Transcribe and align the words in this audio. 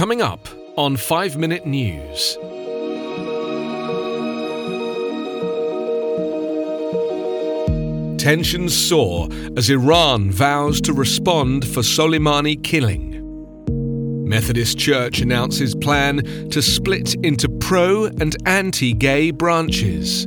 Coming 0.00 0.22
up 0.22 0.48
on 0.78 0.96
5 0.96 1.36
Minute 1.36 1.66
News. 1.66 2.38
Tensions 8.18 8.74
soar 8.74 9.28
as 9.58 9.68
Iran 9.68 10.30
vows 10.30 10.80
to 10.80 10.94
respond 10.94 11.68
for 11.68 11.82
Soleimani 11.82 12.64
killing. 12.64 13.10
Methodist 14.26 14.78
Church 14.78 15.20
announces 15.20 15.74
plan 15.74 16.24
to 16.48 16.62
split 16.62 17.14
into 17.16 17.50
pro 17.60 18.06
and 18.06 18.34
anti 18.46 18.94
gay 18.94 19.30
branches. 19.30 20.24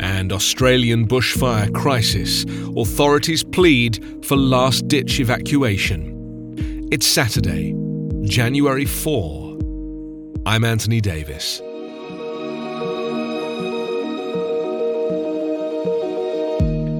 And 0.00 0.30
Australian 0.30 1.08
bushfire 1.08 1.72
crisis. 1.74 2.44
Authorities 2.76 3.42
plead 3.42 4.26
for 4.26 4.36
last 4.36 4.88
ditch 4.88 5.20
evacuation. 5.20 6.18
It's 6.92 7.06
Saturday, 7.06 7.77
January 8.28 8.84
4. 8.84 9.58
I'm 10.44 10.62
Anthony 10.62 11.00
Davis. 11.00 11.60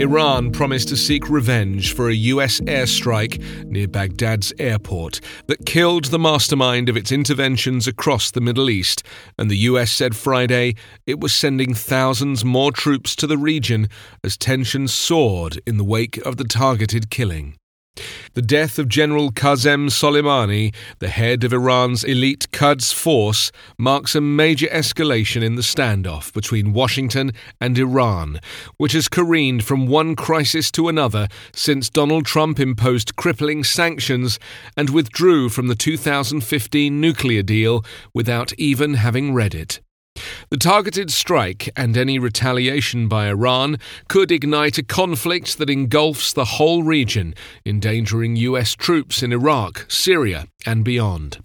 Iran 0.01 0.53
promised 0.53 0.89
to 0.89 0.97
seek 0.97 1.29
revenge 1.29 1.93
for 1.93 2.09
a 2.09 2.15
US 2.15 2.61
airstrike 2.61 3.67
near 3.67 3.87
Baghdad's 3.87 4.55
airport 4.59 5.21
that 5.49 5.67
killed 5.67 6.07
the 6.07 6.19
mastermind 6.19 6.89
of 6.89 6.97
its 6.97 7.13
interventions 7.13 7.87
across 7.87 8.31
the 8.31 8.41
Middle 8.41 8.71
East, 8.71 9.03
and 9.39 9.51
the 9.51 9.59
US 9.59 9.91
said 9.93 10.17
Friday 10.17 10.77
it 11.07 11.21
was 11.21 11.35
sending 11.35 11.75
thousands 11.75 12.43
more 12.43 12.73
troops 12.73 13.15
to 13.17 13.27
the 13.27 13.39
region 13.39 13.89
as 14.25 14.39
tensions 14.39 14.95
soared 14.95 15.61
in 15.67 15.77
the 15.77 15.85
wake 15.85 16.17
of 16.25 16.39
the 16.39 16.45
targeted 16.45 17.11
killing. 17.11 17.59
The 18.39 18.43
death 18.43 18.79
of 18.79 18.89
General 18.89 19.33
Qasem 19.33 19.91
Soleimani, 19.91 20.73
the 21.01 21.09
head 21.09 21.43
of 21.43 21.53
Iran's 21.53 22.05
elite 22.05 22.47
Quds 22.53 22.93
force, 22.93 23.51
marks 23.77 24.15
a 24.15 24.21
major 24.21 24.69
escalation 24.69 25.43
in 25.43 25.57
the 25.57 25.63
standoff 25.63 26.33
between 26.33 26.73
Washington 26.73 27.33
and 27.61 27.77
Iran, 27.77 28.39
which 28.77 28.93
has 28.93 29.09
careened 29.09 29.65
from 29.65 29.89
one 29.89 30.15
crisis 30.15 30.71
to 30.71 30.87
another 30.87 31.27
since 31.53 31.91
Donald 31.91 32.27
Trump 32.27 32.61
imposed 32.61 33.17
crippling 33.17 33.65
sanctions 33.65 34.39
and 34.77 34.91
withdrew 34.91 35.49
from 35.49 35.67
the 35.67 35.75
2015 35.75 37.01
nuclear 37.01 37.43
deal 37.43 37.85
without 38.15 38.53
even 38.57 38.95
having 38.95 39.35
read 39.35 39.53
it. 39.53 39.81
The 40.51 40.57
targeted 40.57 41.11
strike 41.11 41.71
and 41.77 41.97
any 41.97 42.19
retaliation 42.19 43.09
by 43.09 43.29
Iran 43.29 43.79
could 44.09 44.31
ignite 44.31 44.79
a 44.79 44.83
conflict 44.83 45.59
that 45.59 45.71
engulfs 45.71 46.33
the 46.33 46.45
whole 46.45 46.83
region, 46.83 47.35
endangering 47.65 48.37
US 48.37 48.75
troops 48.75 49.23
in 49.23 49.33
Iraq, 49.33 49.87
Syria, 49.89 50.47
and 50.67 50.85
beyond. 50.85 51.39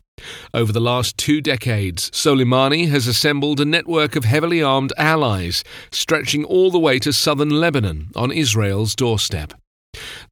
Over 0.53 0.71
the 0.71 0.79
last 0.79 1.17
two 1.17 1.41
decades, 1.41 2.09
Soleimani 2.11 2.89
has 2.89 3.07
assembled 3.07 3.59
a 3.59 3.65
network 3.65 4.15
of 4.15 4.25
heavily 4.25 4.61
armed 4.61 4.93
allies, 4.97 5.63
stretching 5.91 6.45
all 6.45 6.71
the 6.71 6.79
way 6.79 6.99
to 6.99 7.11
southern 7.11 7.49
Lebanon 7.49 8.09
on 8.15 8.31
Israel's 8.31 8.95
doorstep. 8.95 9.53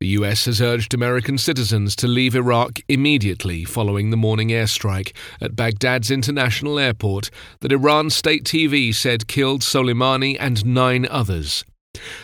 The 0.02 0.18
US 0.18 0.46
has 0.46 0.60
urged 0.60 0.96
American 0.96 1.38
citizens 1.38 1.96
to 1.98 2.08
leave 2.08 2.34
Iraq 2.36 2.80
immediately 2.88 3.64
following 3.64 4.10
the 4.10 4.18
morning 4.18 4.48
airstrike 4.50 5.16
at 5.40 5.56
Baghdad's 5.56 6.10
international 6.10 6.80
airport 6.80 7.30
that 7.60 7.72
Iran 7.72 8.10
state 8.10 8.44
TV 8.44 8.96
said 8.96 9.28
killed 9.28 9.62
Soleimani 9.62 10.38
and 10.40 10.66
nine 10.66 11.06
others. 11.06 11.64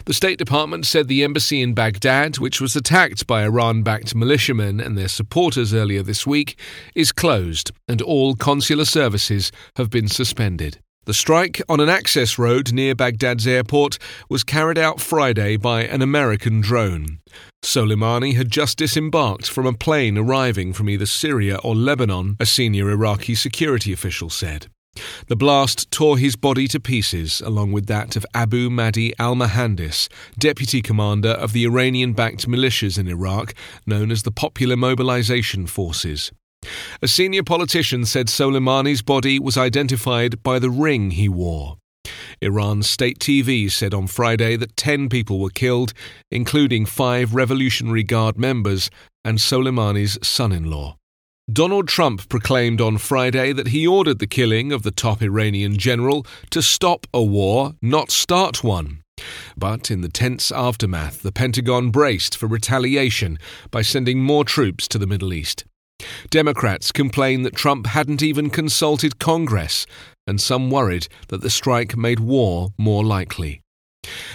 The 0.06 0.16
State 0.16 0.40
Department 0.40 0.88
said 0.88 1.08
the 1.08 1.24
embassy 1.24 1.62
in 1.62 1.76
Baghdad, 1.76 2.40
which 2.40 2.60
was 2.60 2.76
attacked 2.76 3.28
by 3.28 3.44
Iran 3.44 3.84
backed 3.84 4.16
militiamen 4.16 4.80
and 4.80 4.98
their 4.98 5.08
supporters 5.08 5.72
earlier 5.72 6.02
this 6.02 6.26
week, 6.26 6.60
is 6.96 7.12
closed 7.12 7.72
and 7.88 8.02
all 8.02 8.34
consular 8.34 8.86
services 8.86 9.52
have 9.76 9.92
been 9.92 10.08
suspended. 10.08 10.80
The 11.08 11.14
strike 11.14 11.62
on 11.70 11.80
an 11.80 11.88
access 11.88 12.38
road 12.38 12.74
near 12.74 12.94
Baghdad's 12.94 13.48
airport 13.48 13.98
was 14.28 14.44
carried 14.44 14.78
out 14.78 15.00
Friday 15.00 15.56
by 15.56 15.84
an 15.84 16.02
American 16.02 16.60
drone. 16.60 17.20
Soleimani 17.64 18.36
had 18.36 18.52
just 18.52 18.78
disembarked 18.78 19.50
from 19.50 19.66
a 19.66 19.72
plane 19.72 20.18
arriving 20.18 20.74
from 20.74 20.90
either 20.90 21.06
Syria 21.06 21.60
or 21.64 21.76
Lebanon, 21.76 22.36
a 22.42 22.46
senior 22.46 22.92
Iraqi 22.92 23.36
security 23.36 23.94
official 23.94 24.30
said. 24.30 24.68
The 25.28 25.38
blast 25.38 25.90
tore 25.92 26.18
his 26.18 26.36
body 26.36 26.68
to 26.68 26.80
pieces, 26.82 27.40
along 27.40 27.72
with 27.72 27.86
that 27.86 28.18
of 28.18 28.26
Abu 28.34 28.70
Mahdi 28.70 29.14
al 29.18 29.36
Muhandis, 29.36 30.10
deputy 30.38 30.82
commander 30.82 31.30
of 31.30 31.54
the 31.54 31.64
Iranian 31.64 32.12
backed 32.12 32.50
militias 32.50 33.00
in 33.00 33.08
Iraq, 33.08 33.54
known 33.86 34.12
as 34.12 34.24
the 34.24 34.32
Popular 34.32 34.76
Mobilization 34.76 35.68
Forces. 35.68 36.34
A 37.02 37.08
senior 37.08 37.44
politician 37.44 38.06
said 38.06 38.28
Soleimani's 38.28 39.02
body 39.02 39.40
was 39.40 39.58
identified 39.58 40.42
by 40.44 40.60
the 40.60 40.70
ring 40.70 41.12
he 41.12 41.30
wore. 41.30 41.78
Iran's 42.42 42.90
state 42.90 43.20
TV 43.20 43.70
said 43.72 43.94
on 43.94 44.08
Friday 44.08 44.56
that 44.56 44.78
10 44.78 45.10
people 45.10 45.40
were 45.40 45.50
killed, 45.50 45.94
including 46.32 46.86
five 46.86 47.34
Revolutionary 47.34 48.04
Guard 48.04 48.38
members 48.38 48.90
and 49.26 49.40
Soleimani's 49.40 50.18
son 50.26 50.52
in 50.52 50.70
law. 50.70 50.98
Donald 51.52 51.88
Trump 51.88 52.28
proclaimed 52.28 52.82
on 52.82 52.98
Friday 52.98 53.54
that 53.54 53.70
he 53.70 53.88
ordered 53.88 54.20
the 54.20 54.28
killing 54.28 54.74
of 54.74 54.84
the 54.84 54.92
top 54.92 55.22
Iranian 55.22 55.78
general 55.78 56.26
to 56.50 56.62
stop 56.62 57.08
a 57.14 57.24
war, 57.24 57.74
not 57.82 58.12
start 58.12 58.64
one. 58.64 59.02
But 59.56 59.90
in 59.90 60.02
the 60.02 60.10
tense 60.10 60.52
aftermath, 60.52 61.22
the 61.22 61.32
Pentagon 61.32 61.90
braced 61.90 62.38
for 62.38 62.48
retaliation 62.48 63.40
by 63.72 63.82
sending 63.82 64.22
more 64.22 64.44
troops 64.44 64.88
to 64.90 64.98
the 64.98 65.08
Middle 65.08 65.34
East. 65.34 65.64
Democrats 66.30 66.92
complain 66.92 67.44
that 67.44 67.56
Trump 67.56 67.88
hadn't 67.88 68.22
even 68.22 68.50
consulted 68.50 69.20
Congress, 69.20 69.86
and 70.26 70.42
some 70.42 70.70
worried 70.70 71.08
that 71.30 71.42
the 71.42 71.50
strike 71.50 71.96
made 71.98 72.20
war 72.20 72.70
more 72.78 73.04
likely. 73.04 73.62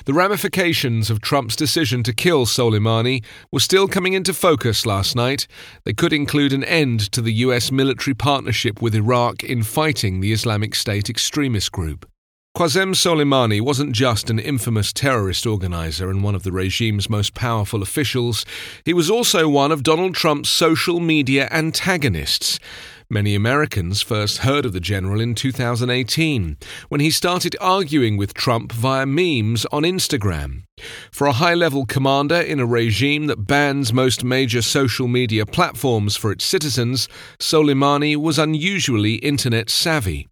The 0.05 0.13
ramifications 0.13 1.11
of 1.11 1.21
Trump's 1.21 1.57
decision 1.57 2.03
to 2.03 2.13
kill 2.13 2.45
Soleimani 2.45 3.25
were 3.51 3.61
still 3.61 3.89
coming 3.89 4.13
into 4.13 4.35
focus 4.35 4.85
last 4.85 5.17
night. 5.17 5.47
They 5.85 5.93
could 5.93 6.13
include 6.13 6.53
an 6.53 6.65
end 6.65 7.11
to 7.13 7.23
the 7.23 7.33
US 7.47 7.73
military 7.73 8.15
partnership 8.15 8.83
with 8.83 8.95
Iraq 8.95 9.43
in 9.43 9.63
fighting 9.63 10.21
the 10.21 10.33
Islamic 10.33 10.75
State 10.75 11.09
extremist 11.09 11.73
group. 11.73 12.07
Qasem 12.55 12.95
Soleimani 12.95 13.63
wasn't 13.63 13.93
just 13.93 14.29
an 14.29 14.39
infamous 14.39 14.93
terrorist 14.93 15.47
organizer 15.47 16.11
and 16.11 16.23
one 16.23 16.35
of 16.35 16.43
the 16.43 16.53
regime's 16.53 17.09
most 17.09 17.33
powerful 17.33 17.81
officials, 17.81 18.45
he 18.85 18.93
was 18.93 19.09
also 19.09 19.49
one 19.49 19.73
of 19.73 19.83
Donald 19.83 20.15
Trump's 20.15 20.51
social 20.51 21.01
media 21.01 21.49
antagonists. 21.51 22.61
Many 23.09 23.35
Americans 23.35 24.03
first 24.03 24.39
heard 24.39 24.67
of 24.67 24.75
the 24.75 24.81
general 24.81 25.19
in 25.19 25.35
2018, 25.35 26.59
when 26.91 27.01
he 27.01 27.11
started 27.11 27.57
arguing 27.59 28.19
with 28.19 28.35
Trump 28.35 28.71
via 28.71 29.07
memes 29.07 29.65
on 29.73 29.85
Instagram. 29.85 30.65
For 31.11 31.27
a 31.27 31.33
high 31.33 31.55
level 31.55 31.87
commander 31.87 32.41
in 32.41 32.61
a 32.61 32.67
regime 32.67 33.29
that 33.29 33.47
bans 33.47 33.95
most 33.95 34.25
major 34.25 34.61
social 34.61 35.09
media 35.09 35.47
platforms 35.47 36.17
for 36.17 36.31
its 36.31 36.45
citizens, 36.45 37.09
Soleimani 37.39 38.15
was 38.15 38.39
unusually 38.39 39.15
internet 39.15 39.71
savvy. 39.71 40.29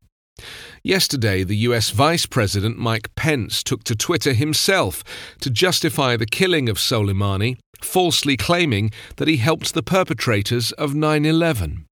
Yesterday, 0.82 1.44
the 1.44 1.56
US 1.68 1.90
Vice 1.90 2.24
President 2.24 2.78
Mike 2.78 3.14
Pence 3.14 3.62
took 3.62 3.84
to 3.84 3.94
Twitter 3.94 4.32
himself 4.32 5.04
to 5.40 5.50
justify 5.50 6.16
the 6.16 6.24
killing 6.24 6.70
of 6.70 6.78
Soleimani, 6.78 7.58
falsely 7.82 8.36
claiming 8.38 8.90
that 9.16 9.28
he 9.28 9.36
helped 9.36 9.74
the 9.74 9.82
perpetrators 9.82 10.72
of 10.72 10.94
9 10.94 11.26
11. 11.26 11.84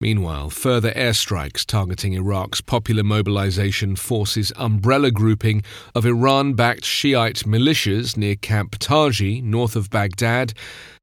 Meanwhile, 0.00 0.50
further 0.50 0.90
airstrikes 0.94 1.64
targeting 1.64 2.14
Iraq's 2.14 2.60
Popular 2.60 3.04
Mobilization 3.04 3.94
Forces 3.94 4.52
umbrella 4.56 5.12
grouping 5.12 5.62
of 5.94 6.04
Iran 6.04 6.54
backed 6.54 6.84
Shiite 6.84 7.44
militias 7.46 8.16
near 8.16 8.34
Camp 8.34 8.78
Taji, 8.80 9.40
north 9.42 9.76
of 9.76 9.90
Baghdad, 9.90 10.54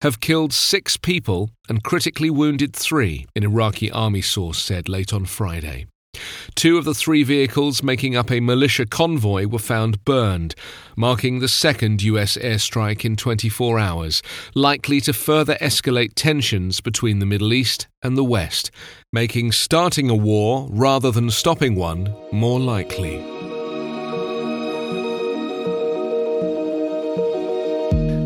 have 0.02 0.20
killed 0.20 0.52
six 0.52 0.98
people 0.98 1.50
and 1.70 1.82
critically 1.82 2.30
wounded 2.30 2.76
three, 2.76 3.26
an 3.38 3.46
Iraqi 3.46 3.90
army 3.90 4.22
source 4.22 4.60
said 4.60 4.90
late 4.90 5.14
on 5.14 5.24
Friday. 5.24 5.86
Two 6.56 6.78
of 6.78 6.86
the 6.86 6.94
three 6.94 7.24
vehicles 7.24 7.84
making 7.84 8.16
up 8.16 8.32
a 8.32 8.40
militia 8.40 8.86
convoy 8.86 9.48
were 9.48 9.60
found 9.60 10.04
burned, 10.06 10.56
marking 10.96 11.40
the 11.40 11.48
second 11.48 12.02
US 12.04 12.38
airstrike 12.38 13.06
in 13.06 13.16
24 13.16 13.80
hours, 13.80 14.22
likely 14.54 15.02
to 15.02 15.14
further 15.14 15.56
escalate 15.56 16.14
tensions 16.16 16.82
between 16.82 17.20
the 17.20 17.26
Middle 17.26 17.54
East 17.54 17.88
and 18.04 18.18
the 18.18 18.24
West, 18.24 18.72
making 19.12 19.52
starting 19.52 20.10
a 20.10 20.16
war 20.16 20.68
rather 20.72 21.12
than 21.12 21.30
stopping 21.30 21.76
one 21.76 22.16
more 22.32 22.60
likely. 22.60 23.49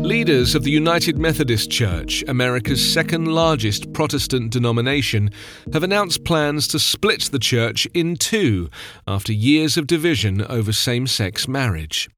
Leaders 0.04 0.54
of 0.54 0.64
the 0.64 0.70
United 0.70 1.16
Methodist 1.16 1.70
Church, 1.70 2.22
America's 2.28 2.92
second 2.92 3.24
largest 3.24 3.90
Protestant 3.94 4.52
denomination, 4.52 5.30
have 5.72 5.82
announced 5.82 6.26
plans 6.26 6.68
to 6.68 6.78
split 6.78 7.22
the 7.32 7.38
church 7.38 7.86
in 7.94 8.14
two 8.16 8.68
after 9.08 9.32
years 9.32 9.78
of 9.78 9.86
division 9.86 10.42
over 10.42 10.74
same 10.74 11.06
sex 11.06 11.48
marriage. 11.48 12.10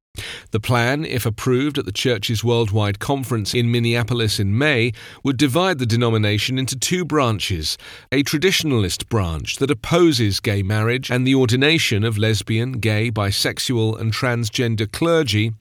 The 0.50 0.60
plan, 0.60 1.04
if 1.04 1.26
approved 1.26 1.78
at 1.78 1.84
the 1.84 1.92
Church's 1.92 2.42
Worldwide 2.42 2.98
Conference 2.98 3.54
in 3.54 3.70
Minneapolis 3.70 4.38
in 4.38 4.56
May, 4.56 4.92
would 5.22 5.36
divide 5.36 5.78
the 5.78 5.86
denomination 5.86 6.58
into 6.58 6.76
two 6.76 7.04
branches 7.04 7.78
a 8.12 8.22
traditionalist 8.22 9.08
branch 9.08 9.56
that 9.56 9.70
opposes 9.70 10.40
gay 10.40 10.62
marriage 10.62 11.10
and 11.10 11.26
the 11.26 11.34
ordination 11.34 12.04
of 12.04 12.18
lesbian, 12.18 12.72
gay, 12.72 13.10
bisexual, 13.10 14.00
and 14.00 14.12
transgender 14.12 14.90
clergy, 14.90 15.52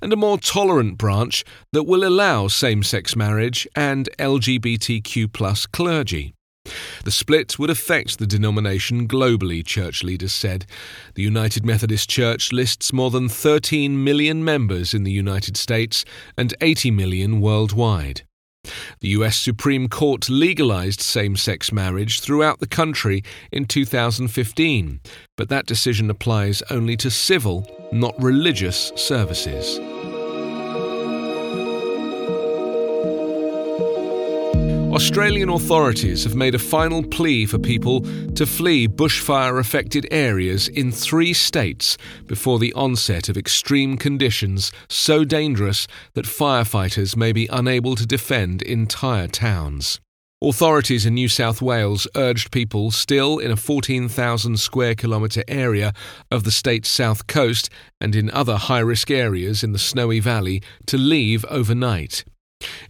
and 0.00 0.12
a 0.12 0.16
more 0.16 0.38
tolerant 0.38 0.98
branch 0.98 1.44
that 1.72 1.84
will 1.84 2.04
allow 2.04 2.48
same 2.48 2.82
sex 2.82 3.16
marriage 3.16 3.66
and 3.74 4.08
LGBTQ 4.18 5.32
clergy. 5.72 6.34
The 7.04 7.10
split 7.10 7.58
would 7.58 7.70
affect 7.70 8.18
the 8.18 8.26
denomination 8.26 9.08
globally, 9.08 9.64
church 9.64 10.02
leaders 10.02 10.32
said. 10.32 10.66
The 11.14 11.22
United 11.22 11.64
Methodist 11.64 12.08
Church 12.08 12.52
lists 12.52 12.92
more 12.92 13.10
than 13.10 13.28
13 13.28 14.02
million 14.02 14.44
members 14.44 14.94
in 14.94 15.04
the 15.04 15.12
United 15.12 15.56
States 15.56 16.04
and 16.36 16.54
80 16.60 16.90
million 16.90 17.40
worldwide. 17.40 18.22
The 19.00 19.08
US 19.08 19.38
Supreme 19.38 19.88
Court 19.88 20.28
legalized 20.28 21.00
same 21.00 21.36
sex 21.36 21.72
marriage 21.72 22.20
throughout 22.20 22.60
the 22.60 22.66
country 22.66 23.22
in 23.52 23.64
2015, 23.64 25.00
but 25.36 25.48
that 25.48 25.66
decision 25.66 26.10
applies 26.10 26.62
only 26.70 26.96
to 26.98 27.10
civil, 27.10 27.66
not 27.92 28.20
religious 28.20 28.92
services. 28.96 29.78
Australian 35.08 35.48
authorities 35.48 36.22
have 36.24 36.34
made 36.34 36.54
a 36.54 36.58
final 36.58 37.02
plea 37.02 37.46
for 37.46 37.58
people 37.58 38.02
to 38.34 38.44
flee 38.44 38.86
bushfire 38.86 39.58
affected 39.58 40.06
areas 40.10 40.68
in 40.68 40.92
three 40.92 41.32
states 41.32 41.96
before 42.26 42.58
the 42.58 42.74
onset 42.74 43.30
of 43.30 43.38
extreme 43.38 43.96
conditions 43.96 44.70
so 44.86 45.24
dangerous 45.24 45.86
that 46.12 46.26
firefighters 46.26 47.16
may 47.16 47.32
be 47.32 47.48
unable 47.50 47.96
to 47.96 48.06
defend 48.06 48.60
entire 48.60 49.26
towns. 49.26 49.98
Authorities 50.42 51.06
in 51.06 51.14
New 51.14 51.28
South 51.28 51.62
Wales 51.62 52.06
urged 52.14 52.52
people 52.52 52.90
still 52.90 53.38
in 53.38 53.50
a 53.50 53.56
14,000 53.56 54.60
square 54.60 54.94
kilometre 54.94 55.42
area 55.48 55.94
of 56.30 56.44
the 56.44 56.52
state's 56.52 56.90
south 56.90 57.26
coast 57.26 57.70
and 57.98 58.14
in 58.14 58.30
other 58.32 58.58
high 58.58 58.80
risk 58.80 59.10
areas 59.10 59.64
in 59.64 59.72
the 59.72 59.78
Snowy 59.78 60.20
Valley 60.20 60.62
to 60.84 60.98
leave 60.98 61.46
overnight. 61.46 62.24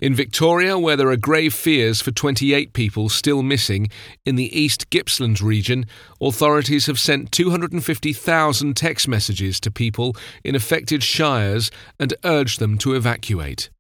In 0.01 0.15
Victoria, 0.15 0.79
where 0.79 0.97
there 0.97 1.11
are 1.11 1.17
grave 1.17 1.53
fears 1.53 2.01
for 2.01 2.13
28 2.13 2.73
people 2.73 3.09
still 3.09 3.43
missing 3.43 3.89
in 4.25 4.37
the 4.37 4.57
East 4.59 4.91
Gippsland 4.91 5.41
region, 5.41 5.87
authorities 6.21 6.87
have 6.87 7.01
sent 7.01 7.33
250,000 7.33 8.77
text 8.77 9.09
messages 9.09 9.59
to 9.59 9.73
people 9.73 10.17
in 10.45 10.55
affected 10.55 11.03
shires 11.03 11.73
and 11.99 12.15
urged 12.25 12.61
them 12.61 12.79
to 12.79 12.95
evacuate. 12.95 13.71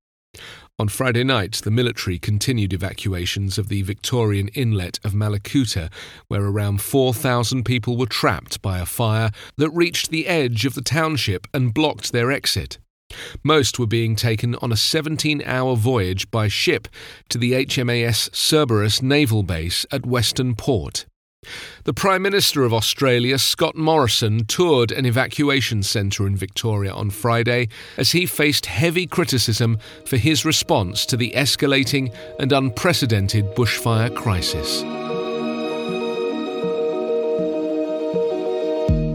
On 0.81 0.89
Friday 0.89 1.25
night, 1.25 1.61
the 1.65 1.71
military 1.71 2.19
continued 2.19 2.73
evacuations 2.73 3.57
of 3.57 3.69
the 3.69 3.83
Victorian 3.83 4.49
inlet 4.49 4.99
of 5.05 5.13
Mallacoota, 5.13 5.89
where 6.29 6.45
around 6.45 6.81
4,000 6.81 7.65
people 7.65 7.97
were 7.97 8.07
trapped 8.07 8.61
by 8.61 8.79
a 8.79 8.87
fire 8.87 9.31
that 9.57 9.71
reached 9.71 10.11
the 10.11 10.27
edge 10.27 10.65
of 10.65 10.75
the 10.75 10.83
township 10.83 11.47
and 11.55 11.75
blocked 11.75 12.13
their 12.13 12.31
exit. 12.31 12.79
Most 13.43 13.79
were 13.79 13.87
being 13.87 14.17
taken 14.17 14.55
on 14.57 14.73
a 14.73 14.77
17 14.77 15.43
hour 15.45 15.77
voyage 15.77 16.31
by 16.31 16.49
ship 16.49 16.89
to 17.29 17.39
the 17.39 17.53
HMAS 17.53 18.35
Cerberus 18.35 19.03
naval 19.03 19.43
base 19.43 19.87
at 19.91 20.07
Western 20.07 20.55
Port. 20.55 21.07
The 21.85 21.95
Prime 21.95 22.23
Minister 22.23 22.65
of 22.65 22.75
Australia, 22.75 23.39
Scott 23.39 23.77
Morrison, 23.77 24.45
toured 24.45 24.91
an 24.91 25.07
evacuation 25.07 25.83
centre 25.83 26.27
in 26.27 26.37
Victoria 26.37 26.93
on 26.93 27.11
Friday 27.11 27.69
as 27.97 28.11
he 28.11 28.27
faced 28.27 28.67
heavy 28.67 29.07
criticism 29.07 29.79
for 30.05 30.17
his 30.17 30.45
response 30.45 31.07
to 31.07 31.17
the 31.17 31.33
escalating 31.37 32.15
and 32.41 32.53
unprecedented 32.53 33.55
bushfire 33.55 34.15
crisis. 34.15 34.83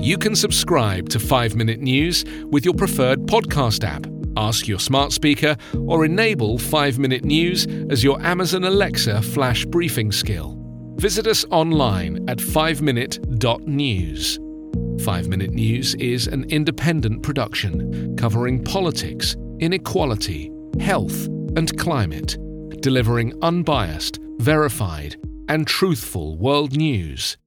You 0.03 0.17
can 0.17 0.35
subscribe 0.35 1.07
to 1.11 1.19
5 1.19 1.55
Minute 1.55 1.79
News 1.79 2.25
with 2.51 2.65
your 2.65 2.73
preferred 2.73 3.21
podcast 3.21 3.85
app. 3.85 4.05
Ask 4.35 4.67
your 4.67 4.79
smart 4.79 5.13
speaker 5.13 5.55
or 5.87 6.03
enable 6.03 6.57
5 6.57 6.99
Minute 6.99 7.23
News 7.23 7.65
as 7.89 8.03
your 8.03 8.21
Amazon 8.21 8.65
Alexa 8.65 9.21
flash 9.21 9.63
briefing 9.63 10.11
skill. 10.11 10.57
Visit 10.97 11.25
us 11.25 11.45
online 11.51 12.17
at 12.29 12.39
5minute.news. 12.39 15.05
5 15.05 15.27
Minute 15.29 15.51
News 15.51 15.95
is 15.95 16.27
an 16.27 16.43
independent 16.49 17.23
production 17.23 18.17
covering 18.17 18.61
politics, 18.61 19.37
inequality, 19.61 20.51
health, 20.81 21.27
and 21.55 21.79
climate, 21.79 22.35
delivering 22.81 23.41
unbiased, 23.41 24.19
verified, 24.39 25.15
and 25.47 25.65
truthful 25.65 26.37
world 26.37 26.75
news 26.75 27.37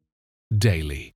daily. 0.56 1.15